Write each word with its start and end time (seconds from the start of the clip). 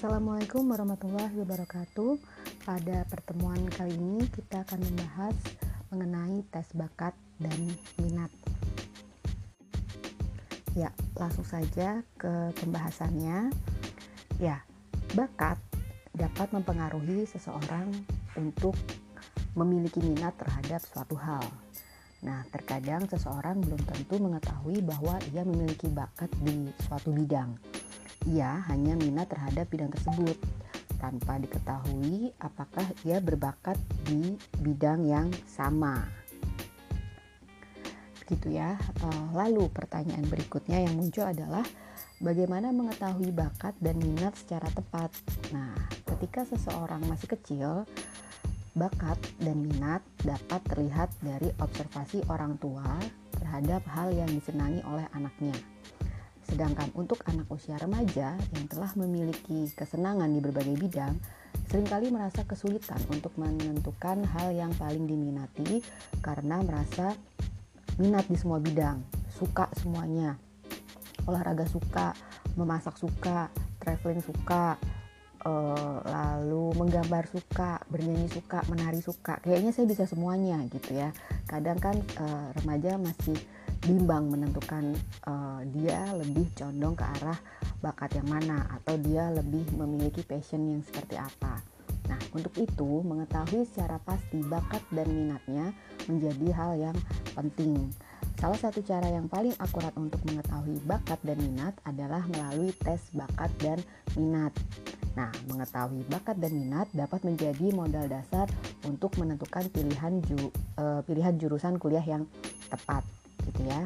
Assalamualaikum 0.00 0.64
warahmatullahi 0.64 1.44
wabarakatuh. 1.44 2.16
Pada 2.64 3.04
pertemuan 3.04 3.60
kali 3.68 3.92
ini 4.00 4.24
kita 4.32 4.64
akan 4.64 4.80
membahas 4.80 5.36
mengenai 5.92 6.40
tes 6.48 6.72
bakat 6.72 7.12
dan 7.36 7.60
minat. 8.00 8.32
Ya, 10.72 10.88
langsung 11.20 11.44
saja 11.44 12.00
ke 12.16 12.32
pembahasannya. 12.64 13.52
Ya, 14.40 14.64
bakat 15.12 15.60
dapat 16.16 16.48
mempengaruhi 16.48 17.28
seseorang 17.28 17.92
untuk 18.40 18.80
memiliki 19.52 20.00
minat 20.00 20.32
terhadap 20.40 20.80
suatu 20.80 21.12
hal. 21.20 21.44
Nah, 22.24 22.40
terkadang 22.48 23.04
seseorang 23.04 23.60
belum 23.60 23.84
tentu 23.84 24.16
mengetahui 24.16 24.80
bahwa 24.80 25.20
ia 25.28 25.44
memiliki 25.44 25.92
bakat 25.92 26.32
di 26.40 26.72
suatu 26.88 27.12
bidang 27.12 27.79
ia 28.28 28.60
hanya 28.68 28.98
minat 28.98 29.32
terhadap 29.32 29.70
bidang 29.72 29.88
tersebut 29.92 30.36
tanpa 31.00 31.40
diketahui 31.40 32.36
apakah 32.36 32.84
ia 33.08 33.18
berbakat 33.24 33.80
di 34.04 34.36
bidang 34.60 35.08
yang 35.08 35.32
sama. 35.48 36.04
Begitu 38.20 38.60
ya. 38.60 38.76
Eh, 38.78 39.26
lalu 39.32 39.66
pertanyaan 39.72 40.28
berikutnya 40.28 40.84
yang 40.84 40.94
muncul 40.94 41.24
adalah 41.24 41.64
bagaimana 42.20 42.70
mengetahui 42.70 43.32
bakat 43.32 43.74
dan 43.80 43.96
minat 43.96 44.36
secara 44.36 44.68
tepat. 44.70 45.10
Nah, 45.56 45.72
ketika 46.04 46.44
seseorang 46.46 47.00
masih 47.08 47.26
kecil, 47.32 47.88
bakat 48.76 49.18
dan 49.42 49.66
minat 49.66 50.04
dapat 50.22 50.62
terlihat 50.68 51.10
dari 51.24 51.50
observasi 51.58 52.22
orang 52.30 52.54
tua 52.62 53.00
terhadap 53.34 53.82
hal 53.90 54.14
yang 54.14 54.30
disenangi 54.30 54.84
oleh 54.86 55.08
anaknya. 55.16 55.56
Sedangkan 56.50 56.90
untuk 56.98 57.22
anak 57.30 57.46
usia 57.46 57.78
remaja 57.78 58.34
yang 58.34 58.66
telah 58.66 58.90
memiliki 58.98 59.70
kesenangan 59.78 60.26
di 60.34 60.42
berbagai 60.42 60.74
bidang, 60.74 61.14
sering 61.70 61.86
kali 61.86 62.10
merasa 62.10 62.42
kesulitan 62.42 62.98
untuk 63.06 63.30
menentukan 63.38 64.26
hal 64.34 64.50
yang 64.50 64.74
paling 64.74 65.06
diminati 65.06 65.78
karena 66.18 66.58
merasa 66.66 67.14
minat 68.02 68.26
di 68.26 68.34
semua 68.34 68.58
bidang, 68.58 68.98
suka 69.30 69.70
semuanya. 69.78 70.34
Olahraga 71.30 71.70
suka, 71.70 72.18
memasak 72.58 72.98
suka, 72.98 73.46
traveling 73.78 74.24
suka, 74.24 74.74
uh, 75.46 75.98
lalu 76.02 76.74
menggambar 76.76 77.30
suka, 77.30 77.78
bernyanyi 77.86 78.26
suka, 78.26 78.66
menari 78.66 78.98
suka. 78.98 79.38
Kayaknya 79.38 79.70
saya 79.70 79.86
bisa 79.86 80.04
semuanya 80.10 80.60
gitu 80.68 80.96
ya. 80.96 81.14
Kadang 81.46 81.78
kan 81.78 81.96
uh, 82.18 82.50
remaja 82.58 82.98
masih 82.98 83.38
bimbang 83.80 84.28
menentukan 84.28 84.92
uh, 85.24 85.64
dia 85.72 86.04
lebih 86.12 86.52
condong 86.52 86.92
ke 86.92 87.04
arah 87.20 87.38
bakat 87.80 88.20
yang 88.20 88.28
mana 88.28 88.68
atau 88.76 89.00
dia 89.00 89.32
lebih 89.32 89.64
memiliki 89.72 90.20
passion 90.20 90.68
yang 90.68 90.84
seperti 90.84 91.16
apa. 91.16 91.64
Nah, 92.12 92.20
untuk 92.36 92.52
itu 92.60 93.00
mengetahui 93.06 93.64
secara 93.70 93.96
pasti 94.02 94.42
bakat 94.44 94.82
dan 94.92 95.08
minatnya 95.08 95.72
menjadi 96.10 96.48
hal 96.52 96.72
yang 96.76 96.96
penting. 97.32 97.88
Salah 98.40 98.56
satu 98.56 98.80
cara 98.80 99.08
yang 99.08 99.28
paling 99.28 99.52
akurat 99.60 99.92
untuk 99.96 100.20
mengetahui 100.28 100.80
bakat 100.88 101.20
dan 101.24 101.38
minat 101.40 101.76
adalah 101.84 102.24
melalui 102.28 102.72
tes 102.72 103.00
bakat 103.12 103.52
dan 103.60 103.78
minat. 104.16 104.52
Nah, 105.16 105.28
mengetahui 105.48 106.04
bakat 106.08 106.36
dan 106.40 106.52
minat 106.56 106.88
dapat 106.92 107.20
menjadi 107.24 107.72
modal 107.72 108.08
dasar 108.08 108.48
untuk 108.88 109.12
menentukan 109.20 109.68
pilihan 109.72 110.20
ju, 110.24 110.48
uh, 110.80 111.04
pilihan 111.04 111.36
jurusan 111.36 111.76
kuliah 111.76 112.04
yang 112.04 112.24
tepat 112.72 113.04
gitu 113.50 113.62
ya. 113.66 113.82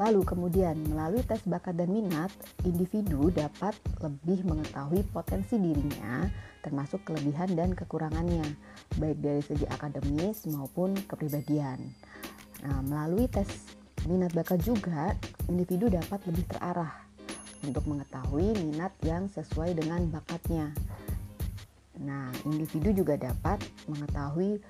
Lalu 0.00 0.24
kemudian 0.24 0.76
melalui 0.88 1.22
tes 1.24 1.40
bakat 1.46 1.78
dan 1.78 1.92
minat, 1.92 2.32
individu 2.66 3.32
dapat 3.32 3.76
lebih 4.02 4.44
mengetahui 4.44 5.06
potensi 5.12 5.56
dirinya 5.56 6.26
termasuk 6.62 7.02
kelebihan 7.02 7.52
dan 7.58 7.74
kekurangannya, 7.74 8.46
baik 8.96 9.18
dari 9.18 9.42
segi 9.42 9.66
akademis 9.66 10.46
maupun 10.46 10.94
kepribadian. 11.10 11.90
Nah, 12.62 12.78
melalui 12.86 13.26
tes 13.26 13.50
minat 14.06 14.30
bakat 14.30 14.62
juga, 14.62 15.18
individu 15.50 15.90
dapat 15.90 16.22
lebih 16.30 16.46
terarah 16.46 17.02
untuk 17.66 17.82
mengetahui 17.90 18.54
minat 18.62 18.94
yang 19.02 19.26
sesuai 19.26 19.74
dengan 19.74 20.06
bakatnya. 20.10 20.70
Nah, 21.98 22.30
individu 22.46 22.94
juga 22.94 23.18
dapat 23.18 23.62
mengetahui 23.90 24.62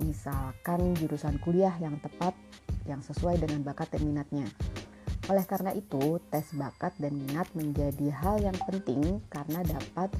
misalkan 0.00 0.96
jurusan 0.96 1.38
kuliah 1.44 1.72
yang 1.78 2.00
tepat 2.00 2.34
yang 2.84 3.00
sesuai 3.00 3.40
dengan 3.40 3.64
bakat 3.64 3.92
dan 3.92 4.02
minatnya. 4.04 4.48
Oleh 5.32 5.44
karena 5.48 5.72
itu, 5.72 6.20
tes 6.28 6.44
bakat 6.52 6.92
dan 7.00 7.16
minat 7.16 7.48
menjadi 7.56 8.12
hal 8.12 8.44
yang 8.44 8.56
penting 8.68 9.24
karena 9.32 9.64
dapat 9.64 10.12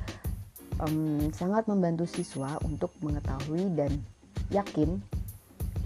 um, 0.81 1.29
sangat 1.37 1.69
membantu 1.69 2.09
siswa 2.09 2.57
untuk 2.65 2.89
mengetahui 3.05 3.69
dan 3.77 3.93
yakin 4.49 4.97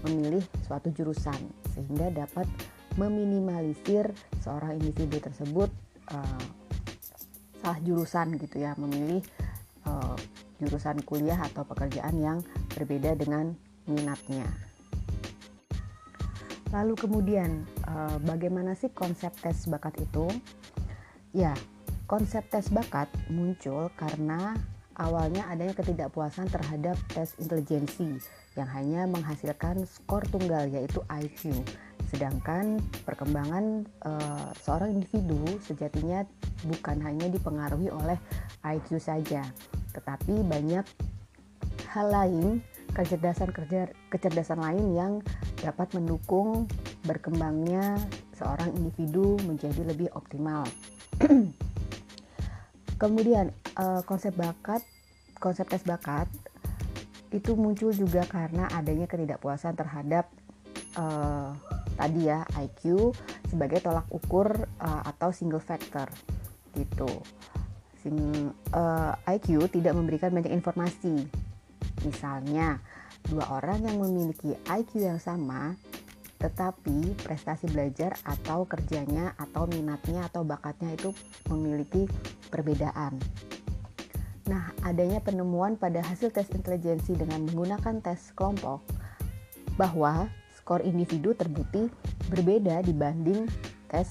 memilih 0.07 0.43
suatu 0.63 0.87
jurusan 0.95 1.51
sehingga 1.75 2.07
dapat 2.15 2.47
meminimalisir 2.95 4.07
seorang 4.39 4.79
individu 4.79 5.19
tersebut 5.19 5.67
uh, 6.15 6.43
salah 7.59 7.79
jurusan 7.83 8.39
gitu 8.39 8.63
ya 8.63 8.71
memilih 8.79 9.19
uh, 9.83 10.15
jurusan 10.63 11.03
kuliah 11.03 11.39
atau 11.39 11.67
pekerjaan 11.67 12.15
yang 12.19 12.39
berbeda 12.71 13.19
dengan 13.19 13.51
minatnya. 13.83 14.68
Lalu 16.69 16.93
kemudian 16.93 17.65
uh, 17.89 18.21
bagaimana 18.21 18.77
sih 18.77 18.93
konsep 18.93 19.33
tes 19.41 19.65
bakat 19.65 19.97
itu? 19.97 20.29
Ya, 21.33 21.57
konsep 22.05 22.45
tes 22.53 22.69
bakat 22.69 23.09
muncul 23.29 23.89
karena 23.97 24.53
awalnya 24.99 25.49
adanya 25.49 25.73
ketidakpuasan 25.73 26.45
terhadap 26.51 26.93
tes 27.09 27.33
intelijensi 27.41 28.21
yang 28.53 28.69
hanya 28.69 29.09
menghasilkan 29.09 29.81
skor 29.89 30.21
tunggal 30.29 30.69
yaitu 30.69 31.01
IQ. 31.09 31.57
Sedangkan 32.09 32.81
perkembangan 33.05 33.85
uh, 34.05 34.49
seorang 34.61 34.97
individu 34.97 35.41
sejatinya 35.65 36.25
bukan 36.65 36.97
hanya 37.01 37.29
dipengaruhi 37.29 37.89
oleh 37.89 38.17
IQ 38.61 39.01
saja, 39.01 39.45
tetapi 39.93 40.45
banyak 40.45 40.85
hal 41.89 42.07
lain 42.13 42.61
kecerdasan 42.93 43.49
kerja 43.53 43.89
kecerdasan 44.09 44.59
lain 44.59 44.85
yang 44.95 45.13
dapat 45.61 45.91
mendukung 45.95 46.65
berkembangnya 47.05 47.97
seorang 48.35 48.71
individu 48.75 49.35
menjadi 49.43 49.81
lebih 49.83 50.09
optimal. 50.15 50.63
Kemudian 53.01 53.55
uh, 53.79 54.03
konsep 54.03 54.35
bakat, 54.35 54.83
konsep 55.39 55.67
tes 55.67 55.83
bakat 55.87 56.27
itu 57.29 57.53
muncul 57.53 57.93
juga 57.93 58.25
karena 58.25 58.65
adanya 58.73 59.05
ketidakpuasan 59.05 59.77
terhadap 59.77 60.27
uh, 60.97 61.53
tadi 61.95 62.27
ya 62.27 62.43
IQ 62.57 63.13
sebagai 63.47 63.79
tolak 63.85 64.07
ukur 64.09 64.67
uh, 64.81 65.01
atau 65.05 65.29
single 65.29 65.61
factor 65.61 66.09
gitu. 66.73 67.21
Sing, 67.99 68.15
uh, 68.71 69.13
IQ 69.27 69.67
tidak 69.71 69.93
memberikan 69.93 70.31
banyak 70.31 70.55
informasi 70.55 71.27
Misalnya, 72.03 72.79
dua 73.27 73.59
orang 73.59 73.83
yang 73.83 73.99
memiliki 73.99 74.55
IQ 74.67 75.03
yang 75.03 75.19
sama, 75.19 75.75
tetapi 76.39 77.19
prestasi 77.19 77.67
belajar 77.67 78.15
atau 78.23 78.63
kerjanya 78.63 79.35
atau 79.35 79.67
minatnya 79.67 80.31
atau 80.31 80.47
bakatnya 80.47 80.95
itu 80.95 81.11
memiliki 81.51 82.07
perbedaan. 82.47 83.19
Nah, 84.47 84.71
adanya 84.81 85.21
penemuan 85.21 85.75
pada 85.75 86.01
hasil 86.01 86.33
tes 86.33 86.49
intelijensi 86.55 87.13
dengan 87.13 87.45
menggunakan 87.45 88.01
tes 88.01 88.33
kelompok 88.33 88.81
bahwa 89.77 90.31
skor 90.57 90.81
individu 90.81 91.37
terbukti 91.37 91.91
berbeda 92.31 92.81
dibanding 92.81 93.45
tes 93.91 94.09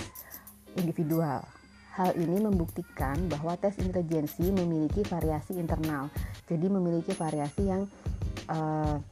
individual. 0.79 1.58
Hal 1.99 2.15
ini 2.15 2.39
membuktikan 2.39 3.27
bahwa 3.27 3.59
tes 3.59 3.75
intelijensi 3.83 4.55
memiliki 4.55 5.03
variasi 5.03 5.59
internal, 5.59 6.07
jadi 6.47 6.71
memiliki 6.71 7.11
variasi 7.11 7.67
yang 7.67 7.91
uh, 8.47 9.03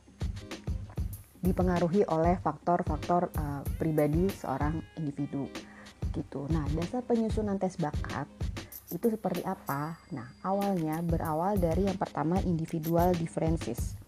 dipengaruhi 1.43 2.07
oleh 2.07 2.39
faktor-faktor 2.39 3.35
uh, 3.35 3.67
pribadi 3.75 4.31
seorang 4.31 4.79
individu. 5.03 5.51
Gitu. 6.15 6.47
Nah, 6.55 6.63
dasar 6.79 7.03
penyusunan 7.03 7.59
tes 7.59 7.75
bakat 7.75 8.31
itu 8.95 9.11
seperti 9.11 9.43
apa? 9.43 9.99
Nah, 10.15 10.31
awalnya 10.47 11.03
berawal 11.03 11.59
dari 11.59 11.91
yang 11.91 11.99
pertama 11.99 12.39
individual 12.47 13.11
differences. 13.19 13.99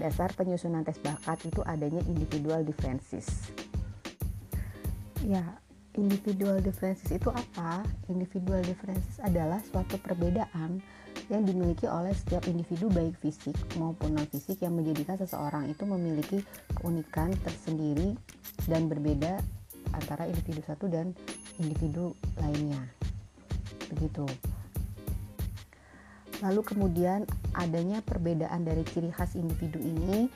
Dasar 0.00 0.32
penyusunan 0.32 0.80
tes 0.80 0.96
bakat 0.96 1.44
itu 1.44 1.60
adanya 1.68 2.00
individual 2.08 2.64
differences. 2.64 3.52
Ya, 5.20 5.60
individual 5.94 6.58
differences 6.58 7.10
itu 7.14 7.30
apa? 7.30 7.86
Individual 8.10 8.60
differences 8.62 9.18
adalah 9.22 9.62
suatu 9.62 9.98
perbedaan 10.02 10.82
yang 11.32 11.42
dimiliki 11.46 11.86
oleh 11.88 12.12
setiap 12.12 12.44
individu 12.50 12.90
baik 12.92 13.16
fisik 13.22 13.54
maupun 13.80 14.18
non 14.18 14.26
fisik 14.28 14.60
yang 14.60 14.76
menjadikan 14.76 15.16
seseorang 15.16 15.70
itu 15.70 15.86
memiliki 15.86 16.42
keunikan 16.76 17.32
tersendiri 17.46 18.18
dan 18.66 18.90
berbeda 18.90 19.40
antara 19.94 20.26
individu 20.26 20.60
satu 20.66 20.90
dan 20.90 21.14
individu 21.62 22.12
lainnya. 22.42 22.82
Begitu. 23.94 24.26
Lalu 26.42 26.60
kemudian 26.66 27.24
adanya 27.54 28.02
perbedaan 28.02 28.66
dari 28.66 28.82
ciri 28.84 29.08
khas 29.14 29.38
individu 29.38 29.78
ini 29.78 30.26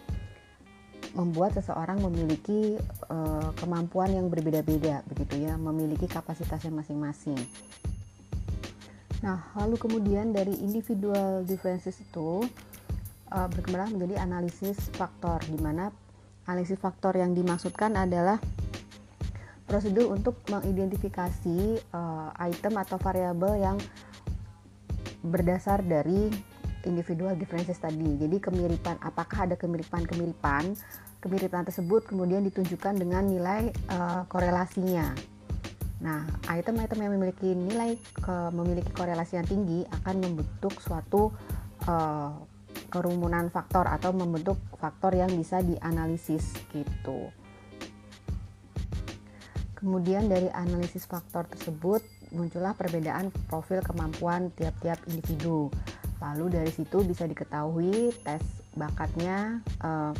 membuat 1.19 1.59
seseorang 1.59 1.99
memiliki 1.99 2.79
uh, 3.11 3.51
kemampuan 3.59 4.15
yang 4.15 4.31
berbeda-beda 4.31 5.03
begitu 5.11 5.51
ya, 5.51 5.59
memiliki 5.59 6.07
kapasitasnya 6.07 6.71
masing-masing. 6.71 7.39
Nah, 9.19 9.51
lalu 9.59 9.75
kemudian 9.83 10.31
dari 10.31 10.55
individual 10.63 11.43
differences 11.43 11.99
itu 11.99 12.47
uh, 13.35 13.49
berkembang 13.51 13.99
menjadi 13.99 14.23
analisis 14.23 14.79
faktor 14.95 15.43
di 15.51 15.59
mana 15.59 15.91
analisis 16.47 16.79
faktor 16.79 17.19
yang 17.19 17.35
dimaksudkan 17.35 17.99
adalah 17.99 18.39
prosedur 19.67 20.15
untuk 20.15 20.39
mengidentifikasi 20.49 21.83
uh, 21.93 22.31
item 22.47 22.79
atau 22.79 22.97
variabel 22.97 23.59
yang 23.59 23.77
berdasar 25.27 25.83
dari 25.83 26.31
individual 26.87 27.35
differences 27.35 27.77
tadi. 27.77 28.17
Jadi 28.17 28.39
kemiripan, 28.39 28.97
apakah 29.03 29.51
ada 29.51 29.59
kemiripan-kemiripan? 29.59 30.73
Kemiripan 31.19 31.67
tersebut 31.67 32.07
kemudian 32.07 32.47
ditunjukkan 32.47 32.95
dengan 32.95 33.27
nilai 33.27 33.75
uh, 33.91 34.23
korelasinya. 34.31 35.11
Nah, 35.99 36.23
item-item 36.47 36.99
yang 37.03 37.13
memiliki 37.19 37.59
nilai 37.59 37.99
ke, 37.99 38.55
memiliki 38.55 38.95
korelasi 38.95 39.35
yang 39.35 39.49
tinggi 39.51 39.83
akan 39.99 40.15
membentuk 40.23 40.79
suatu 40.79 41.35
uh, 41.91 42.39
kerumunan 42.87 43.51
faktor 43.51 43.91
atau 43.91 44.15
membentuk 44.15 44.63
faktor 44.79 45.19
yang 45.19 45.29
bisa 45.35 45.59
dianalisis 45.59 46.55
gitu. 46.71 47.35
Kemudian 49.75 50.27
dari 50.31 50.51
analisis 50.55 51.07
faktor 51.07 51.47
tersebut 51.51 52.03
muncullah 52.35 52.75
perbedaan 52.79 53.35
profil 53.51 53.83
kemampuan 53.83 54.55
tiap-tiap 54.55 55.03
individu. 55.11 55.71
Lalu 56.19 56.63
dari 56.63 56.73
situ 56.75 57.03
bisa 57.07 57.27
diketahui 57.27 58.11
tes 58.23 58.43
bakatnya 58.75 59.63
uh, 59.83 60.15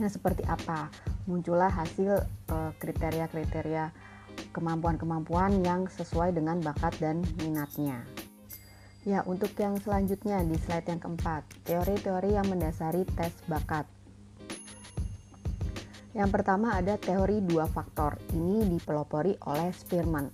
yang 0.00 0.12
seperti 0.12 0.42
apa. 0.46 0.88
Muncullah 1.26 1.72
hasil 1.72 2.22
uh, 2.52 2.70
kriteria-kriteria 2.78 3.90
kemampuan-kemampuan 4.52 5.64
yang 5.64 5.88
sesuai 5.88 6.36
dengan 6.36 6.60
bakat 6.60 6.96
dan 7.00 7.24
minatnya. 7.40 8.04
Ya, 9.06 9.22
untuk 9.22 9.54
yang 9.56 9.78
selanjutnya 9.78 10.42
di 10.42 10.58
slide 10.58 10.90
yang 10.90 10.98
keempat, 10.98 11.46
teori-teori 11.62 12.34
yang 12.34 12.46
mendasari 12.50 13.06
tes 13.14 13.30
bakat. 13.46 13.86
Yang 16.16 16.30
pertama 16.32 16.74
ada 16.74 16.96
teori 16.96 17.44
dua 17.44 17.68
faktor. 17.68 18.16
Ini 18.34 18.66
dipelopori 18.66 19.36
oleh 19.46 19.70
Spearman 19.76 20.26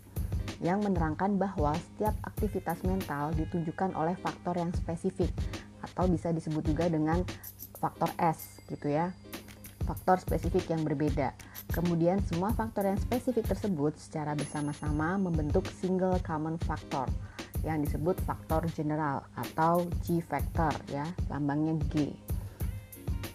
yang 0.63 0.79
menerangkan 0.79 1.37
bahwa 1.37 1.75
setiap 1.75 2.15
aktivitas 2.23 2.87
mental 2.87 3.35
ditunjukkan 3.35 3.99
oleh 3.99 4.15
faktor 4.15 4.55
yang 4.57 4.71
spesifik 4.73 5.35
atau 5.83 6.07
bisa 6.07 6.31
disebut 6.31 6.63
juga 6.63 6.87
dengan 6.87 7.27
faktor 7.83 8.15
S 8.15 8.63
gitu 8.71 8.95
ya. 8.95 9.11
Faktor 9.83 10.23
spesifik 10.23 10.71
yang 10.71 10.87
berbeda. 10.87 11.35
Kemudian 11.75 12.23
semua 12.31 12.55
faktor 12.55 12.87
yang 12.87 12.99
spesifik 12.99 13.51
tersebut 13.51 13.99
secara 13.99 14.33
bersama-sama 14.39 15.19
membentuk 15.19 15.67
single 15.83 16.19
common 16.23 16.57
factor 16.63 17.11
yang 17.63 17.83
disebut 17.83 18.19
faktor 18.27 18.67
general 18.75 19.23
atau 19.39 19.87
G 20.03 20.23
factor 20.23 20.75
ya, 20.91 21.07
lambangnya 21.31 21.79
G. 21.91 22.11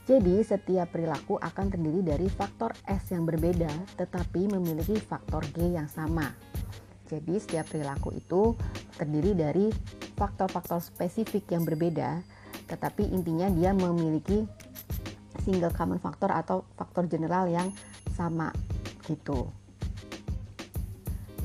Jadi, 0.07 0.39
setiap 0.39 0.95
perilaku 0.95 1.35
akan 1.35 1.67
terdiri 1.67 1.99
dari 1.99 2.31
faktor 2.31 2.71
S 2.87 3.11
yang 3.11 3.27
berbeda, 3.27 3.67
tetapi 3.99 4.47
memiliki 4.47 4.95
faktor 5.03 5.43
G 5.51 5.75
yang 5.75 5.91
sama. 5.91 6.31
Jadi, 7.11 7.35
setiap 7.35 7.67
perilaku 7.67 8.15
itu 8.15 8.55
terdiri 8.95 9.35
dari 9.35 9.67
faktor-faktor 10.15 10.79
spesifik 10.79 11.51
yang 11.51 11.67
berbeda, 11.67 12.23
tetapi 12.71 13.03
intinya 13.11 13.51
dia 13.51 13.75
memiliki 13.75 14.47
single 15.47 15.71
common 15.71 16.03
factor 16.03 16.27
atau 16.27 16.67
faktor 16.75 17.07
general 17.07 17.47
yang 17.47 17.71
sama 18.19 18.51
gitu. 19.07 19.47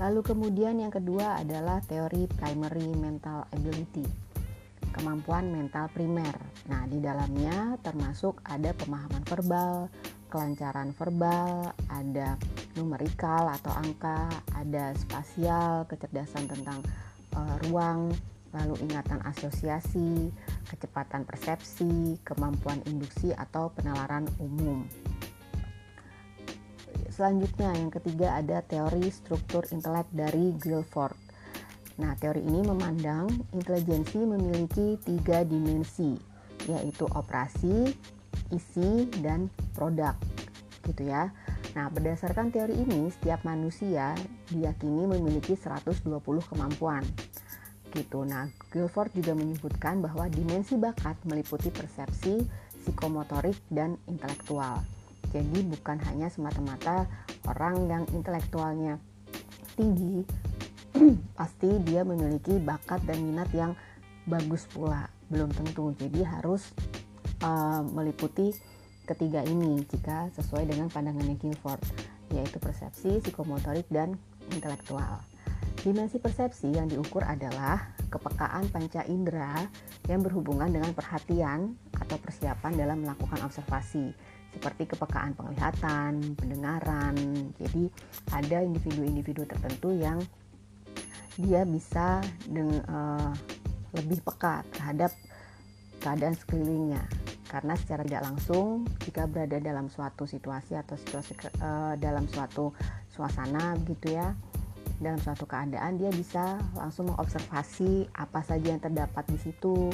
Lalu 0.03 0.27
kemudian 0.27 0.83
yang 0.83 0.91
kedua 0.91 1.39
adalah 1.39 1.79
teori 1.87 2.27
primary 2.27 2.91
mental 2.99 3.47
ability 3.55 4.03
kemampuan 4.93 5.49
mental 5.49 5.89
primer. 5.91 6.37
Nah, 6.69 6.85
di 6.85 7.01
dalamnya 7.01 7.81
termasuk 7.81 8.45
ada 8.45 8.77
pemahaman 8.77 9.25
verbal, 9.25 9.89
kelancaran 10.29 10.93
verbal, 10.95 11.73
ada 11.89 12.37
numerikal 12.77 13.49
atau 13.49 13.73
angka, 13.73 14.29
ada 14.53 14.93
spasial, 14.95 15.89
kecerdasan 15.89 16.45
tentang 16.47 16.85
uh, 17.35 17.57
ruang, 17.69 18.13
lalu 18.53 18.77
ingatan 18.85 19.21
asosiasi, 19.25 20.29
kecepatan 20.69 21.25
persepsi, 21.25 22.21
kemampuan 22.25 22.85
induksi 22.85 23.33
atau 23.33 23.73
penalaran 23.73 24.29
umum. 24.41 24.85
Selanjutnya 27.13 27.77
yang 27.77 27.93
ketiga 27.93 28.41
ada 28.41 28.65
teori 28.65 29.13
struktur 29.13 29.69
intelek 29.69 30.09
dari 30.13 30.57
Guilford. 30.57 31.13
Nah, 32.01 32.17
teori 32.17 32.41
ini 32.41 32.65
memandang 32.65 33.29
intelijensi 33.53 34.17
memiliki 34.25 34.97
tiga 35.05 35.45
dimensi, 35.45 36.17
yaitu 36.65 37.05
operasi, 37.13 37.93
isi, 38.49 39.13
dan 39.21 39.53
produk. 39.77 40.17
Gitu 40.89 41.05
ya. 41.05 41.29
Nah, 41.77 41.93
berdasarkan 41.93 42.49
teori 42.49 42.81
ini, 42.81 43.13
setiap 43.13 43.45
manusia 43.45 44.17
diyakini 44.49 45.05
memiliki 45.05 45.53
120 45.53 46.17
kemampuan. 46.49 47.05
Gitu. 47.93 48.25
Nah, 48.25 48.49
Guilford 48.73 49.13
juga 49.13 49.37
menyebutkan 49.37 50.01
bahwa 50.01 50.27
dimensi 50.33 50.81
bakat 50.81 51.21
meliputi 51.29 51.69
persepsi, 51.69 52.41
psikomotorik, 52.83 53.57
dan 53.69 54.01
intelektual. 54.09 54.81
Jadi 55.33 55.65
bukan 55.65 56.01
hanya 56.09 56.29
semata-mata 56.29 57.09
orang 57.49 57.89
yang 57.89 58.05
intelektualnya 58.13 59.01
tinggi 59.77 60.21
pasti 61.39 61.81
dia 61.89 62.05
memiliki 62.05 62.61
bakat 62.61 63.01
dan 63.09 63.17
minat 63.25 63.49
yang 63.57 63.73
bagus 64.29 64.69
pula 64.69 65.09
belum 65.33 65.49
tentu 65.57 65.97
jadi 65.97 66.29
harus 66.29 66.77
uh, 67.41 67.81
meliputi 67.81 68.53
ketiga 69.09 69.43
ini 69.43 69.83
jika 69.89 70.31
sesuai 70.37 70.69
dengan 70.69 70.93
pandangannya 70.93 71.35
Guilford 71.41 71.83
yaitu 72.33 72.57
persepsi, 72.57 73.21
psikomotorik, 73.21 73.85
dan 73.93 74.17
intelektual. 74.57 75.21
Dimensi 75.83 76.23
persepsi 76.23 76.71
yang 76.71 76.87
diukur 76.87 77.27
adalah 77.27 77.91
kepekaan 78.07 78.71
panca 78.71 79.03
indera 79.11 79.67
yang 80.07 80.23
berhubungan 80.23 80.71
dengan 80.71 80.95
perhatian 80.95 81.75
atau 81.99 82.23
persiapan 82.23 82.79
dalam 82.79 83.03
melakukan 83.03 83.43
observasi 83.43 84.15
seperti 84.55 84.95
kepekaan 84.95 85.35
penglihatan, 85.35 86.39
pendengaran. 86.39 87.19
Jadi 87.59 87.91
ada 88.31 88.63
individu-individu 88.63 89.43
tertentu 89.43 89.91
yang 89.91 90.23
dia 91.35 91.67
bisa 91.67 92.23
dengan 92.47 92.79
uh, 92.87 93.33
lebih 93.99 94.23
peka 94.23 94.63
terhadap 94.71 95.11
keadaan 95.99 96.39
sekelilingnya 96.39 97.03
karena 97.51 97.75
secara 97.77 98.07
tidak 98.07 98.23
langsung 98.23 98.89
jika 99.05 99.29
berada 99.29 99.61
dalam 99.61 99.91
suatu 99.93 100.25
situasi 100.25 100.73
atau 100.79 100.97
situasi 100.97 101.37
uh, 101.61 101.99
dalam 102.01 102.25
suatu 102.31 102.73
suasana 103.13 103.77
gitu 103.85 104.17
ya 104.17 104.33
dalam 105.03 105.19
suatu 105.19 105.45
keadaan 105.45 105.99
dia 105.99 106.09
bisa 106.15 106.63
langsung 106.79 107.11
mengobservasi 107.11 108.09
apa 108.15 108.41
saja 108.47 108.73
yang 108.73 108.79
terdapat 108.79 109.27
di 109.27 109.39
situ 109.43 109.91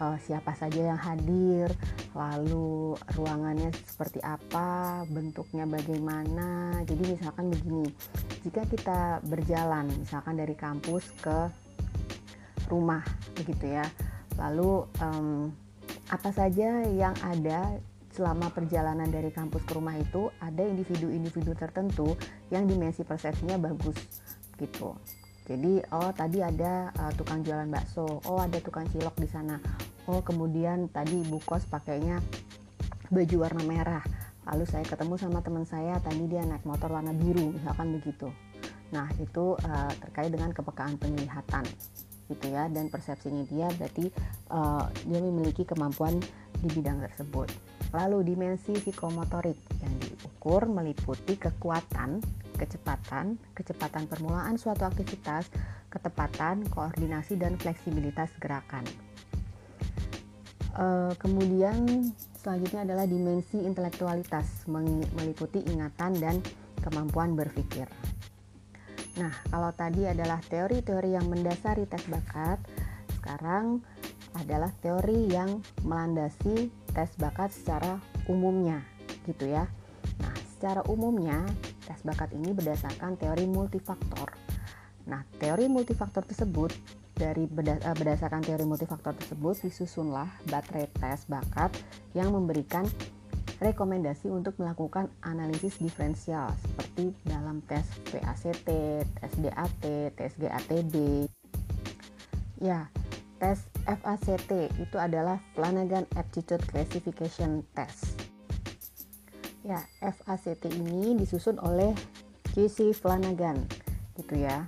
uh, 0.00 0.16
siapa 0.24 0.56
saja 0.56 0.96
yang 0.96 1.00
hadir 1.00 1.68
lalu 2.16 2.96
ruangannya 3.14 3.68
seperti 3.84 4.24
apa 4.24 5.04
bentuknya 5.12 5.68
bagaimana. 5.68 6.80
Jadi 6.88 7.02
misalkan 7.12 7.52
begini 7.52 7.86
jika 8.48 8.62
kita 8.64 9.00
berjalan 9.28 9.90
misalkan 9.92 10.40
dari 10.40 10.56
kampus 10.56 11.04
ke 11.20 11.52
rumah 12.70 13.02
begitu 13.34 13.78
ya 13.78 13.86
lalu 14.38 14.86
um, 15.02 15.50
apa 16.10 16.30
saja 16.30 16.86
yang 16.86 17.14
ada 17.26 17.78
selama 18.14 18.48
perjalanan 18.48 19.10
dari 19.12 19.28
kampus 19.28 19.66
ke 19.68 19.76
rumah 19.76 19.92
itu 19.98 20.32
ada 20.40 20.64
individu-individu 20.64 21.52
tertentu 21.52 22.16
yang 22.48 22.64
dimensi 22.64 23.04
persepsinya 23.04 23.60
bagus 23.60 23.98
gitu. 24.58 24.96
Jadi 25.46 25.78
oh 25.94 26.10
tadi 26.10 26.42
ada 26.42 26.90
uh, 26.98 27.12
tukang 27.14 27.46
jualan 27.46 27.70
bakso. 27.70 28.18
Oh 28.26 28.42
ada 28.42 28.58
tukang 28.58 28.90
cilok 28.90 29.14
di 29.22 29.28
sana. 29.30 29.62
Oh 30.10 30.18
kemudian 30.18 30.90
tadi 30.90 31.22
ibu 31.22 31.38
kos 31.46 31.70
pakainya 31.70 32.18
baju 33.14 33.36
warna 33.38 33.62
merah. 33.62 34.04
Lalu 34.46 34.66
saya 34.66 34.82
ketemu 34.82 35.14
sama 35.18 35.42
teman 35.42 35.62
saya 35.62 35.98
tadi 36.02 36.26
dia 36.26 36.42
naik 36.42 36.66
motor 36.66 36.90
warna 36.90 37.14
biru 37.14 37.54
misalkan 37.54 37.94
begitu. 37.94 38.30
Nah 38.90 39.06
itu 39.22 39.54
uh, 39.54 39.92
terkait 40.02 40.34
dengan 40.34 40.50
kepekaan 40.50 40.98
penglihatan 40.98 41.62
gitu 42.26 42.46
ya. 42.50 42.66
Dan 42.66 42.90
persepsinya 42.90 43.46
dia 43.46 43.70
berarti 43.78 44.10
uh, 44.50 44.90
dia 45.06 45.22
memiliki 45.22 45.62
kemampuan 45.62 46.18
di 46.58 46.68
bidang 46.74 46.98
tersebut. 47.06 47.54
Lalu 47.94 48.34
dimensi 48.34 48.74
psikomotorik 48.74 49.58
yang 49.78 49.94
diukur 50.02 50.66
meliputi 50.66 51.38
kekuatan 51.38 52.18
kecepatan, 52.56 53.36
kecepatan 53.52 54.08
permulaan 54.08 54.56
suatu 54.56 54.88
aktivitas, 54.88 55.46
ketepatan, 55.92 56.64
koordinasi, 56.72 57.36
dan 57.36 57.54
fleksibilitas 57.60 58.32
gerakan. 58.40 58.82
Uh, 60.76 61.12
kemudian 61.16 62.12
selanjutnya 62.36 62.84
adalah 62.84 63.08
dimensi 63.08 63.64
intelektualitas 63.64 64.68
meliputi 65.16 65.64
ingatan 65.64 66.12
dan 66.20 66.36
kemampuan 66.84 67.32
berpikir. 67.32 67.88
Nah, 69.16 69.32
kalau 69.48 69.72
tadi 69.72 70.04
adalah 70.04 70.36
teori-teori 70.44 71.16
yang 71.16 71.32
mendasari 71.32 71.88
tes 71.88 72.04
bakat, 72.12 72.60
sekarang 73.16 73.80
adalah 74.36 74.68
teori 74.84 75.32
yang 75.32 75.64
melandasi 75.80 76.68
tes 76.92 77.08
bakat 77.16 77.48
secara 77.48 77.96
umumnya, 78.28 78.84
gitu 79.24 79.48
ya. 79.48 79.64
Nah, 80.20 80.36
secara 80.52 80.84
umumnya 80.92 81.40
tes 81.86 82.02
bakat 82.02 82.34
ini 82.34 82.50
berdasarkan 82.50 83.14
teori 83.14 83.46
multifaktor. 83.46 84.34
Nah, 85.06 85.22
teori 85.38 85.70
multifaktor 85.70 86.26
tersebut 86.26 86.74
dari 87.14 87.46
eh, 87.46 87.96
berdasarkan 87.96 88.42
teori 88.42 88.66
multifaktor 88.66 89.14
tersebut 89.14 89.70
disusunlah 89.70 90.26
baterai 90.50 90.90
tes 90.90 91.24
bakat 91.30 91.70
yang 92.12 92.34
memberikan 92.34 92.84
rekomendasi 93.56 94.28
untuk 94.28 94.58
melakukan 94.60 95.08
analisis 95.24 95.80
diferensial 95.80 96.52
seperti 96.60 97.16
dalam 97.24 97.64
tes 97.64 97.86
PACT, 98.12 98.68
tes 99.00 99.32
DAT, 99.40 99.84
tes 100.12 100.32
GATB. 100.36 100.94
Ya, 102.60 102.92
tes 103.40 103.64
FACT 103.86 104.74
itu 104.76 104.96
adalah 105.00 105.40
Flanagan 105.56 106.04
Aptitude 106.18 106.64
Classification 106.68 107.64
Test. 107.72 108.25
Ya, 109.66 109.82
FACT 109.98 110.70
ini 110.78 111.18
disusun 111.18 111.58
oleh 111.58 111.90
J.C. 112.54 112.94
Flanagan 112.94 113.66
gitu 114.14 114.38
ya 114.38 114.64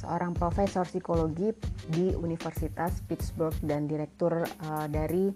seorang 0.00 0.32
profesor 0.32 0.88
psikologi 0.88 1.52
di 1.92 2.16
Universitas 2.16 3.04
Pittsburgh 3.04 3.54
dan 3.60 3.84
direktur 3.84 4.42
uh, 4.42 4.88
dari 4.88 5.28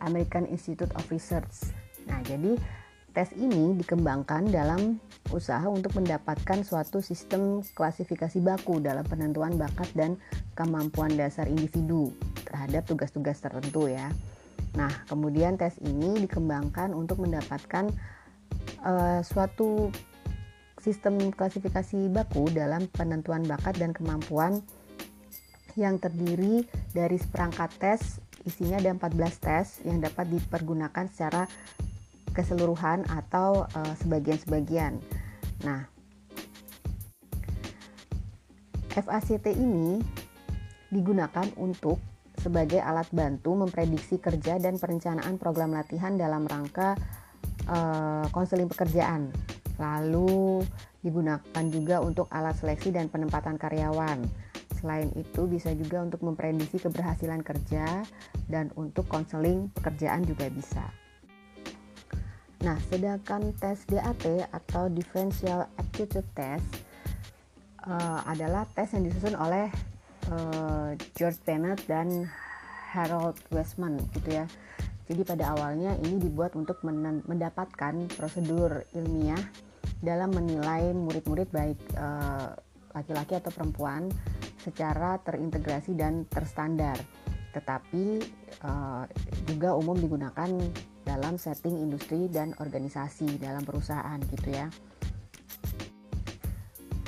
American 0.00 0.48
Institute 0.48 0.90
of 0.96 1.04
Research. 1.12 1.68
Nah, 2.08 2.24
jadi 2.24 2.56
tes 3.12 3.30
ini 3.36 3.76
dikembangkan 3.76 4.48
dalam 4.48 4.96
usaha 5.30 5.62
untuk 5.68 5.94
mendapatkan 6.00 6.64
suatu 6.64 7.04
sistem 7.04 7.60
klasifikasi 7.76 8.40
baku 8.40 8.80
dalam 8.80 9.04
penentuan 9.04 9.60
bakat 9.60 9.92
dan 9.92 10.16
kemampuan 10.56 11.12
dasar 11.14 11.44
individu 11.44 12.16
terhadap 12.48 12.88
tugas-tugas 12.88 13.36
tertentu 13.38 13.86
ya. 13.86 14.08
Nah, 14.78 14.90
kemudian 15.10 15.58
tes 15.58 15.74
ini 15.82 16.22
dikembangkan 16.26 16.94
untuk 16.94 17.22
mendapatkan 17.26 17.90
uh, 18.86 19.20
suatu 19.26 19.90
sistem 20.78 21.34
klasifikasi 21.34 22.08
baku 22.08 22.48
dalam 22.54 22.86
penentuan 22.94 23.44
bakat 23.44 23.76
dan 23.76 23.90
kemampuan 23.92 24.62
yang 25.78 25.98
terdiri 26.00 26.66
dari 26.94 27.18
seperangkat 27.18 27.70
tes, 27.78 28.00
isinya 28.46 28.80
ada 28.80 28.90
14 28.96 29.44
tes 29.44 29.66
yang 29.86 30.02
dapat 30.02 30.26
dipergunakan 30.32 31.06
secara 31.10 31.46
keseluruhan 32.32 33.06
atau 33.10 33.66
uh, 33.66 33.94
sebagian-sebagian. 34.00 35.02
Nah, 35.66 35.86
FACT 38.90 39.54
ini 39.54 40.02
digunakan 40.90 41.46
untuk 41.58 42.02
sebagai 42.40 42.80
alat 42.80 43.06
bantu 43.12 43.54
memprediksi 43.54 44.16
kerja 44.16 44.56
dan 44.56 44.80
perencanaan 44.80 45.36
program 45.36 45.76
latihan 45.76 46.16
dalam 46.16 46.48
rangka 46.48 46.96
uh, 47.68 48.24
konseling 48.32 48.66
pekerjaan 48.66 49.28
Lalu 49.80 50.60
digunakan 51.00 51.64
juga 51.72 52.04
untuk 52.04 52.28
alat 52.28 52.52
seleksi 52.60 52.92
dan 52.92 53.08
penempatan 53.08 53.56
karyawan. 53.56 54.20
Selain 54.76 55.08
itu 55.16 55.48
bisa 55.48 55.72
juga 55.72 56.04
untuk 56.04 56.20
memprediksi 56.20 56.76
keberhasilan 56.76 57.40
kerja 57.40 58.04
dan 58.52 58.68
untuk 58.76 59.08
konseling 59.08 59.72
pekerjaan 59.72 60.24
juga 60.28 60.52
bisa. 60.52 60.84
Nah, 62.60 62.76
sedangkan 62.92 63.56
tes 63.56 63.88
DAT 63.88 64.52
atau 64.52 64.92
Differential 64.92 65.64
Aptitude 65.80 66.28
Test 66.36 66.84
uh, 67.88 68.20
adalah 68.28 68.68
tes 68.76 68.92
yang 68.92 69.08
disusun 69.08 69.32
oleh 69.32 69.72
uh, 70.28 70.92
George 71.16 71.40
Bennett 71.46 71.80
dan 71.88 72.28
Harold 72.92 73.38
Westman 73.54 73.96
gitu 74.12 74.42
ya. 74.42 74.46
Jadi 75.10 75.26
pada 75.26 75.58
awalnya 75.58 75.98
ini 76.06 76.22
dibuat 76.22 76.54
untuk 76.54 76.86
mendapatkan 77.26 77.94
prosedur 78.14 78.86
ilmiah 78.94 79.42
dalam 79.98 80.30
menilai 80.30 80.94
murid-murid 80.94 81.50
baik 81.50 81.82
eh, 81.98 82.50
laki-laki 82.94 83.34
atau 83.34 83.50
perempuan 83.50 84.06
secara 84.62 85.18
terintegrasi 85.18 85.98
dan 85.98 86.30
terstandar. 86.30 86.94
Tetapi 87.50 88.22
uh, 88.62 89.02
juga 89.42 89.74
umum 89.74 89.98
digunakan 89.98 90.46
dalam 91.02 91.34
setting 91.34 91.82
industri 91.82 92.30
dan 92.30 92.54
organisasi 92.62 93.42
dalam 93.42 93.66
perusahaan 93.66 94.22
gitu 94.30 94.54
ya. 94.54 94.70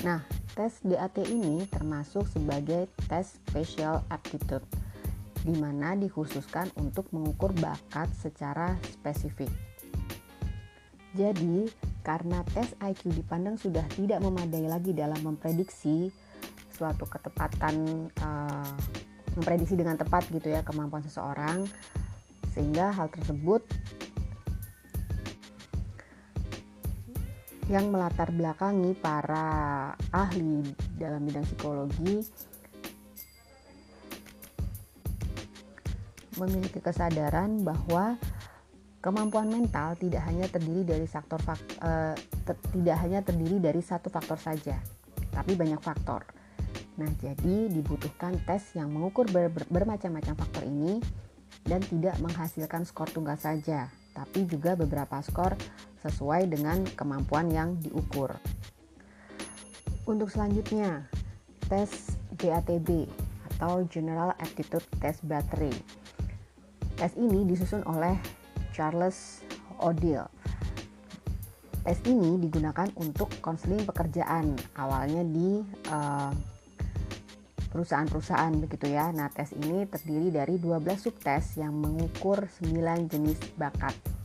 Nah, 0.03 0.19
tes 0.53 0.85
DAT 0.85 1.17
ini 1.29 1.65
termasuk 1.69 2.29
sebagai 2.29 2.89
tes 3.09 3.41
special 3.41 4.05
aptitude 4.13 4.65
di 5.43 5.55
mana 5.59 5.99
dikhususkan 5.99 6.71
untuk 6.79 7.11
mengukur 7.11 7.51
bakat 7.59 8.07
secara 8.15 8.79
spesifik. 8.87 9.51
Jadi, 11.13 11.69
karena 12.01 12.41
tes 12.57 12.73
IQ 12.81 13.13
dipandang 13.13 13.61
sudah 13.61 13.85
tidak 13.93 14.23
memadai 14.25 14.65
lagi 14.65 14.97
dalam 14.97 15.19
memprediksi 15.21 16.09
suatu 16.73 17.05
ketepatan 17.05 18.09
uh, 18.23 18.75
memprediksi 19.37 19.77
dengan 19.77 20.01
tepat 20.01 20.29
gitu 20.33 20.49
ya 20.49 20.65
kemampuan 20.65 21.05
seseorang 21.05 21.69
sehingga 22.53 22.93
hal 22.93 23.09
tersebut 23.13 23.65
yang 27.73 27.89
melatar 27.89 28.29
belakangi 28.29 28.93
para 29.01 29.49
ahli 30.13 30.61
dalam 31.01 31.25
bidang 31.25 31.49
psikologi 31.49 32.21
memiliki 36.37 36.85
kesadaran 36.85 37.65
bahwa 37.65 38.21
Kemampuan 39.03 39.51
mental 39.51 39.99
tidak 39.99 40.23
hanya 40.31 40.47
terdiri 40.47 40.87
dari 40.87 41.11
faktor 41.11 41.43
fak, 41.43 41.59
uh, 41.83 42.15
ter, 42.47 42.55
tidak 42.71 42.97
hanya 43.03 43.19
terdiri 43.19 43.59
dari 43.59 43.83
satu 43.83 44.07
faktor 44.15 44.39
saja, 44.39 44.79
tapi 45.35 45.59
banyak 45.59 45.83
faktor. 45.83 46.23
Nah, 47.03 47.11
jadi 47.19 47.67
dibutuhkan 47.67 48.39
tes 48.47 48.63
yang 48.79 48.95
mengukur 48.95 49.27
ber, 49.27 49.51
ber, 49.51 49.67
bermacam-macam 49.67 50.39
faktor 50.39 50.63
ini 50.71 51.03
dan 51.67 51.83
tidak 51.83 52.15
menghasilkan 52.23 52.87
skor 52.87 53.11
tunggal 53.11 53.35
saja, 53.35 53.91
tapi 54.15 54.47
juga 54.47 54.79
beberapa 54.79 55.19
skor 55.19 55.59
sesuai 56.03 56.51
dengan 56.51 56.83
kemampuan 56.99 57.49
yang 57.49 57.79
diukur. 57.79 58.35
Untuk 60.03 60.35
selanjutnya, 60.35 61.07
tes 61.71 62.19
GATB 62.35 63.07
atau 63.55 63.87
General 63.87 64.35
Aptitude 64.43 64.85
Test 64.99 65.23
Battery. 65.23 65.71
Tes 66.99 67.15
ini 67.15 67.47
disusun 67.47 67.87
oleh 67.87 68.19
Charles 68.75 69.47
Odile. 69.79 70.27
Tes 71.87 71.99
ini 72.07 72.39
digunakan 72.39 72.91
untuk 72.99 73.31
konseling 73.43 73.87
pekerjaan, 73.87 74.55
awalnya 74.79 75.23
di 75.27 75.63
uh, 75.91 76.31
perusahaan-perusahaan 77.73 78.55
begitu 78.61 78.93
ya. 78.93 79.11
Nah, 79.11 79.33
tes 79.33 79.51
ini 79.57 79.89
terdiri 79.89 80.29
dari 80.31 80.55
12 80.61 80.79
subtes 80.99 81.59
yang 81.59 81.75
mengukur 81.75 82.47
9 82.61 83.11
jenis 83.11 83.39
bakat. 83.57 84.22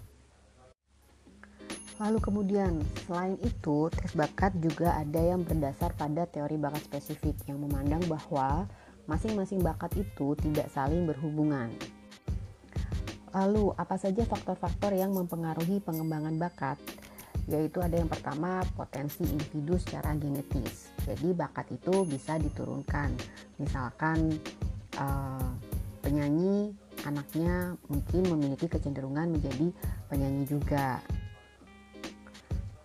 Lalu 1.97 2.21
kemudian, 2.21 2.77
selain 3.09 3.41
itu, 3.41 3.89
tes 3.89 4.13
bakat 4.13 4.53
juga 4.61 4.93
ada 4.93 5.17
yang 5.17 5.41
berdasar 5.41 5.97
pada 5.97 6.29
teori 6.29 6.53
bakat 6.53 6.85
spesifik 6.85 7.33
yang 7.49 7.57
memandang 7.57 8.05
bahwa 8.05 8.69
masing-masing 9.09 9.65
bakat 9.65 9.89
itu 9.97 10.37
tidak 10.37 10.69
saling 10.69 11.09
berhubungan. 11.09 11.73
Lalu, 13.33 13.73
apa 13.81 13.97
saja 13.97 14.21
faktor-faktor 14.29 14.93
yang 14.93 15.09
mempengaruhi 15.09 15.81
pengembangan 15.81 16.37
bakat? 16.37 16.77
Yaitu 17.49 17.81
ada 17.81 17.97
yang 17.97 18.11
pertama, 18.11 18.61
potensi 18.77 19.25
individu 19.25 19.81
secara 19.81 20.13
genetis. 20.13 20.93
Jadi, 21.01 21.33
bakat 21.33 21.65
itu 21.73 22.05
bisa 22.05 22.37
diturunkan. 22.37 23.09
Misalkan 23.57 24.37
uh, 25.01 25.49
penyanyi 26.05 26.77
anaknya 27.09 27.73
mungkin 27.89 28.21
memiliki 28.37 28.69
kecenderungan 28.69 29.33
menjadi 29.33 29.73
penyanyi 30.13 30.45
juga. 30.45 31.01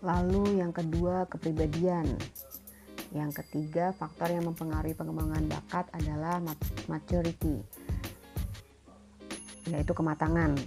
Lalu 0.03 0.59
yang 0.59 0.75
kedua, 0.75 1.31
kepribadian. 1.31 2.11
Yang 3.15 3.45
ketiga, 3.45 3.95
faktor 3.95 4.35
yang 4.35 4.45
mempengaruhi 4.51 4.99
pengembangan 4.99 5.47
bakat 5.47 5.87
adalah 5.95 6.43
maturity. 6.91 7.63
Yaitu 9.71 9.95
kematangan 9.95 10.59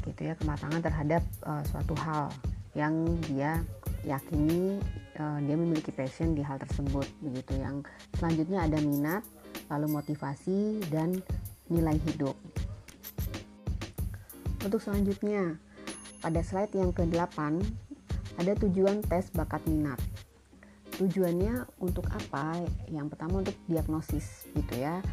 gitu 0.00 0.32
ya 0.32 0.34
kematangan 0.40 0.80
terhadap 0.80 1.22
uh, 1.44 1.60
suatu 1.68 1.92
hal 2.00 2.32
yang 2.72 3.04
dia 3.28 3.60
yakini 4.00 4.80
uh, 5.20 5.36
dia 5.44 5.56
memiliki 5.60 5.92
passion 5.92 6.32
di 6.32 6.40
hal 6.40 6.56
tersebut 6.56 7.04
begitu. 7.20 7.60
Yang 7.60 7.84
selanjutnya 8.16 8.64
ada 8.64 8.78
minat 8.80 9.22
lalu 9.68 9.86
motivasi 10.00 10.80
dan 10.88 11.20
nilai 11.68 11.94
hidup. 12.10 12.34
Untuk 14.60 14.80
selanjutnya, 14.82 15.56
pada 16.20 16.40
slide 16.44 16.74
yang 16.76 16.92
ke-8 16.92 17.64
ada 18.40 18.56
tujuan 18.56 19.04
tes 19.04 19.28
bakat 19.36 19.60
minat. 19.68 20.00
Tujuannya 20.96 21.68
untuk 21.84 22.08
apa? 22.08 22.56
Yang 22.88 23.12
pertama 23.12 23.44
untuk 23.44 23.56
diagnosis 23.68 24.48
gitu 24.56 24.80
ya. 24.80 25.04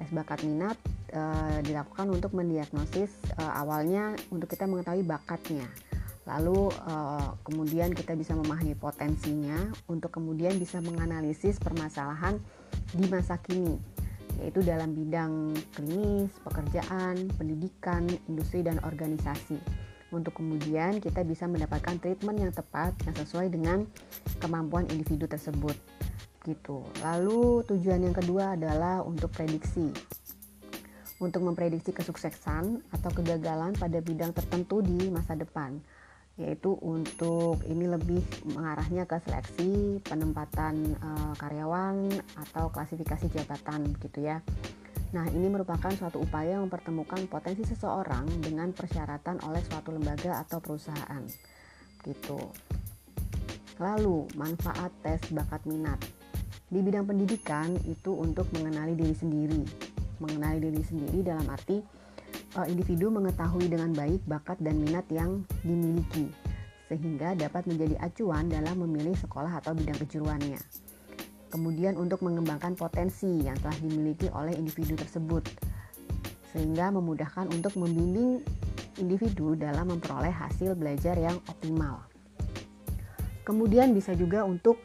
Tes 0.00 0.08
bakat 0.16 0.40
minat 0.48 0.80
e, 1.12 1.20
dilakukan 1.68 2.08
untuk 2.08 2.32
mendiagnosis 2.32 3.12
e, 3.36 3.42
awalnya 3.44 4.16
untuk 4.32 4.48
kita 4.48 4.64
mengetahui 4.64 5.04
bakatnya. 5.04 5.68
Lalu 6.24 6.72
e, 6.72 6.94
kemudian 7.44 7.92
kita 7.92 8.16
bisa 8.16 8.32
memahami 8.32 8.72
potensinya 8.80 9.60
untuk 9.84 10.16
kemudian 10.16 10.56
bisa 10.56 10.80
menganalisis 10.80 11.60
permasalahan 11.60 12.40
di 12.96 13.04
masa 13.12 13.36
kini 13.44 13.76
yaitu 14.40 14.64
dalam 14.64 14.96
bidang 14.96 15.52
klinis, 15.76 16.32
pekerjaan, 16.40 17.28
pendidikan, 17.36 18.08
industri 18.24 18.64
dan 18.64 18.80
organisasi. 18.80 19.60
Untuk 20.10 20.42
kemudian 20.42 20.98
kita 20.98 21.22
bisa 21.22 21.46
mendapatkan 21.46 21.98
treatment 22.02 22.38
yang 22.42 22.52
tepat 22.54 22.94
yang 23.06 23.14
sesuai 23.14 23.46
dengan 23.50 23.86
kemampuan 24.42 24.90
individu 24.90 25.30
tersebut. 25.30 25.78
Gitu. 26.42 26.82
Lalu 27.02 27.62
tujuan 27.70 28.02
yang 28.02 28.16
kedua 28.16 28.58
adalah 28.58 29.06
untuk 29.06 29.30
prediksi. 29.30 29.94
Untuk 31.20 31.44
memprediksi 31.44 31.92
kesuksesan 31.92 32.80
atau 32.90 33.10
kegagalan 33.12 33.76
pada 33.76 34.00
bidang 34.00 34.32
tertentu 34.32 34.80
di 34.80 35.12
masa 35.12 35.36
depan 35.36 35.78
yaitu 36.40 36.72
untuk 36.80 37.60
ini 37.68 37.84
lebih 37.84 38.24
mengarahnya 38.56 39.04
ke 39.04 39.20
seleksi 39.28 40.00
penempatan 40.00 40.96
e, 40.96 41.10
karyawan 41.36 42.08
atau 42.48 42.72
klasifikasi 42.72 43.28
jabatan 43.28 43.92
gitu 44.00 44.24
ya. 44.24 44.40
Nah, 45.10 45.26
ini 45.34 45.50
merupakan 45.50 45.90
suatu 45.90 46.22
upaya 46.22 46.62
mempertemukan 46.62 47.26
potensi 47.26 47.66
seseorang 47.66 48.30
dengan 48.38 48.70
persyaratan 48.70 49.42
oleh 49.42 49.58
suatu 49.66 49.90
lembaga 49.90 50.38
atau 50.38 50.62
perusahaan. 50.62 51.26
Gitu. 52.06 52.38
Lalu, 53.82 54.30
manfaat 54.38 54.94
tes 55.02 55.18
bakat 55.34 55.66
minat. 55.66 55.98
Di 56.70 56.78
bidang 56.78 57.10
pendidikan 57.10 57.74
itu 57.90 58.14
untuk 58.14 58.46
mengenali 58.54 58.94
diri 58.94 59.14
sendiri. 59.16 59.62
Mengenali 60.22 60.70
diri 60.70 60.82
sendiri 60.86 61.26
dalam 61.26 61.48
arti 61.50 61.82
uh, 62.54 62.66
individu 62.70 63.10
mengetahui 63.10 63.66
dengan 63.66 63.90
baik 63.90 64.22
bakat 64.30 64.58
dan 64.62 64.78
minat 64.78 65.06
yang 65.10 65.42
dimiliki, 65.66 66.30
sehingga 66.86 67.34
dapat 67.34 67.66
menjadi 67.66 67.98
acuan 67.98 68.46
dalam 68.46 68.78
memilih 68.86 69.14
sekolah 69.18 69.58
atau 69.58 69.74
bidang 69.74 69.98
kejuruannya. 70.06 70.60
Kemudian 71.50 71.98
untuk 71.98 72.22
mengembangkan 72.22 72.78
potensi 72.78 73.42
yang 73.42 73.58
telah 73.58 73.74
dimiliki 73.82 74.30
oleh 74.30 74.54
individu 74.54 74.94
tersebut, 74.94 75.42
sehingga 76.54 76.94
memudahkan 76.94 77.50
untuk 77.50 77.74
membimbing 77.74 78.38
individu 79.02 79.58
dalam 79.58 79.90
memperoleh 79.90 80.30
hasil 80.30 80.78
belajar 80.78 81.18
yang 81.18 81.34
optimal. 81.50 82.06
Kemudian 83.42 83.90
bisa 83.90 84.14
juga 84.14 84.46
untuk 84.46 84.78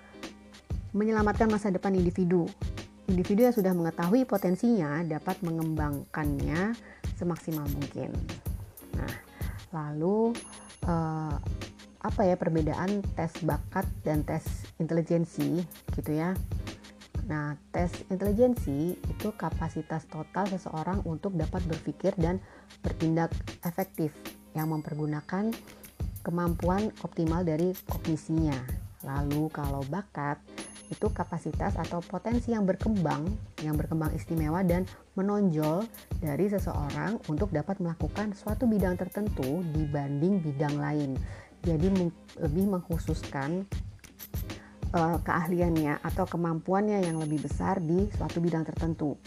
menyelamatkan 0.95 1.51
masa 1.51 1.69
depan 1.69 1.93
individu. 1.93 2.49
Individu 3.05 3.45
yang 3.45 3.53
sudah 3.53 3.73
mengetahui 3.77 4.25
potensinya 4.25 5.05
dapat 5.05 5.37
mengembangkannya 5.45 6.73
semaksimal 7.13 7.69
mungkin. 7.77 8.09
Nah, 8.97 9.13
lalu 9.69 10.33
uh, 10.89 11.37
apa 12.05 12.21
ya 12.21 12.37
perbedaan 12.37 13.01
tes 13.17 13.33
bakat 13.41 13.89
dan 14.05 14.21
tes 14.21 14.45
intelijensi 14.77 15.65
gitu 15.97 16.11
ya? 16.13 16.37
Nah, 17.25 17.57
tes 17.73 17.89
intelijensi 18.13 18.93
itu 18.93 19.27
kapasitas 19.33 20.05
total 20.05 20.45
seseorang 20.45 21.01
untuk 21.09 21.33
dapat 21.33 21.65
berpikir 21.65 22.13
dan 22.21 22.37
bertindak 22.85 23.33
efektif 23.65 24.13
yang 24.53 24.69
mempergunakan 24.69 25.49
kemampuan 26.21 26.93
optimal 27.01 27.41
dari 27.41 27.73
kognisinya. 27.89 28.57
Lalu 29.01 29.49
kalau 29.49 29.81
bakat 29.89 30.37
itu 30.93 31.09
kapasitas 31.09 31.73
atau 31.81 31.97
potensi 32.05 32.53
yang 32.53 32.65
berkembang, 32.69 33.25
yang 33.65 33.73
berkembang 33.73 34.13
istimewa 34.13 34.61
dan 34.61 34.85
menonjol 35.17 35.81
dari 36.21 36.45
seseorang 36.45 37.17
untuk 37.25 37.49
dapat 37.49 37.81
melakukan 37.81 38.37
suatu 38.37 38.69
bidang 38.69 38.93
tertentu 38.93 39.65
dibanding 39.73 40.45
bidang 40.45 40.77
lain. 40.77 41.17
Jadi 41.65 41.89
lebih 42.37 42.65
mengkhususkan 42.77 43.65
uh, 44.93 45.17
keahliannya 45.25 45.99
atau 46.05 46.29
kemampuannya 46.29 47.03
yang 47.03 47.17
lebih 47.19 47.43
besar 47.43 47.81
di 47.81 48.07
suatu 48.15 48.39
bidang 48.39 48.63
tertentu. 48.63 49.17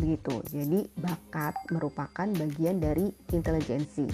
Begitu. 0.00 0.40
Jadi 0.48 0.88
bakat 0.98 1.54
merupakan 1.70 2.26
bagian 2.26 2.80
dari 2.80 3.12
intelijensi. 3.30 4.08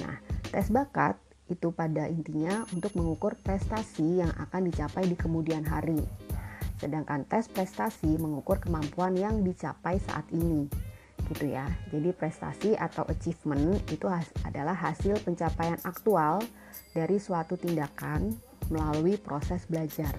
Nah, 0.00 0.16
tes 0.48 0.70
bakat 0.70 1.18
itu 1.50 1.68
pada 1.74 2.08
intinya 2.08 2.64
untuk 2.72 2.96
mengukur 2.96 3.36
prestasi 3.36 4.24
yang 4.24 4.32
akan 4.40 4.72
dicapai 4.72 5.04
di 5.04 5.16
kemudian 5.18 5.66
hari. 5.68 6.00
Sedangkan 6.80 7.28
tes 7.28 7.46
prestasi 7.46 8.16
mengukur 8.16 8.58
kemampuan 8.62 9.14
yang 9.18 9.44
dicapai 9.44 10.00
saat 10.00 10.24
ini. 10.32 10.66
Gitu 11.30 11.54
ya. 11.54 11.68
Jadi 11.92 12.10
prestasi 12.16 12.70
atau 12.74 13.06
achievement 13.06 13.78
itu 13.92 14.08
has 14.10 14.26
adalah 14.42 14.74
hasil 14.74 15.20
pencapaian 15.22 15.78
aktual 15.86 16.42
dari 16.96 17.20
suatu 17.20 17.54
tindakan 17.54 18.34
melalui 18.72 19.20
proses 19.20 19.68
belajar. 19.68 20.12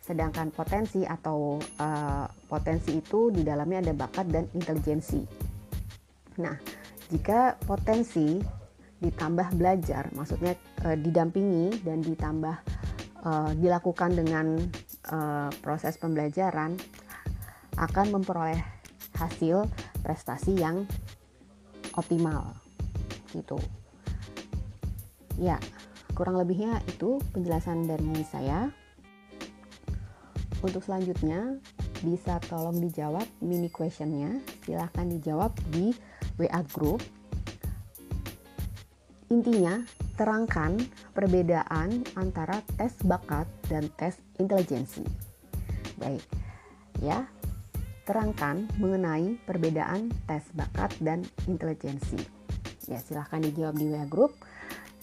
Sedangkan 0.00 0.50
potensi 0.50 1.06
atau 1.06 1.60
uh, 1.60 2.26
potensi 2.50 2.98
itu 2.98 3.30
di 3.30 3.46
dalamnya 3.46 3.90
ada 3.90 3.94
bakat 3.94 4.26
dan 4.26 4.44
intelijensi. 4.56 5.22
Nah, 6.40 6.56
jika 7.10 7.58
potensi 7.62 8.40
ditambah 9.00 9.56
belajar, 9.56 10.12
maksudnya 10.12 10.54
e, 10.84 10.94
didampingi 11.00 11.80
dan 11.82 12.04
ditambah 12.04 12.56
e, 13.24 13.30
dilakukan 13.56 14.12
dengan 14.12 14.60
e, 15.08 15.18
proses 15.64 15.96
pembelajaran 15.96 16.76
akan 17.80 18.06
memperoleh 18.12 18.60
hasil 19.16 19.64
prestasi 20.02 20.56
yang 20.56 20.84
optimal 21.96 22.56
gitu. 23.32 23.56
Ya, 25.40 25.56
kurang 26.12 26.36
lebihnya 26.36 26.82
itu 26.90 27.22
penjelasan 27.32 27.88
dari 27.88 28.24
saya. 28.26 28.68
Untuk 30.60 30.84
selanjutnya 30.84 31.56
bisa 32.04 32.36
tolong 32.44 32.76
dijawab 32.84 33.24
mini 33.40 33.72
questionnya. 33.72 34.40
Silahkan 34.66 35.08
dijawab 35.08 35.56
di 35.72 35.96
WA 36.36 36.60
group 36.76 37.00
Intinya, 39.30 39.78
terangkan 40.18 40.74
perbedaan 41.14 42.02
antara 42.18 42.58
tes 42.74 42.90
bakat 43.06 43.46
dan 43.70 43.86
tes 43.94 44.18
intelijensi. 44.42 45.06
Baik, 46.02 46.26
ya, 46.98 47.30
terangkan 48.10 48.66
mengenai 48.82 49.38
perbedaan 49.46 50.10
tes 50.26 50.42
bakat 50.58 50.90
dan 50.98 51.22
intelijensi. 51.46 52.18
Ya, 52.90 52.98
silahkan 52.98 53.38
dijawab 53.38 53.78
di 53.78 53.86
WA 53.86 54.02
Group. 54.10 54.34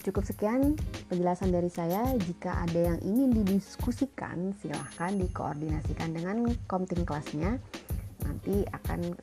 Cukup 0.04 0.28
sekian 0.28 0.76
penjelasan 1.08 1.48
dari 1.48 1.72
saya. 1.72 2.04
Jika 2.20 2.68
ada 2.68 2.92
yang 2.92 3.00
ingin 3.00 3.32
didiskusikan, 3.32 4.52
silahkan 4.60 5.16
dikoordinasikan 5.16 6.12
dengan 6.12 6.52
komting 6.68 7.08
kelasnya. 7.08 7.56
Nanti 8.28 8.68
akan 8.76 9.16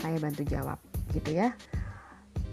saya 0.00 0.16
bantu 0.16 0.48
jawab, 0.48 0.80
gitu 1.12 1.36
ya. 1.36 1.52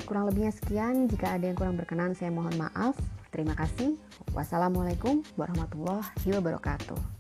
Kurang 0.04 0.28
lebihnya 0.28 0.52
sekian. 0.52 1.08
Jika 1.08 1.40
ada 1.40 1.48
yang 1.48 1.56
kurang 1.56 1.80
berkenan, 1.80 2.20
saya 2.20 2.36
mohon 2.36 2.52
maaf. 2.60 3.00
Terima 3.32 3.56
kasih. 3.56 3.96
Wassalamualaikum 4.36 5.24
warahmatullahi 5.40 6.36
wabarakatuh. 6.36 7.15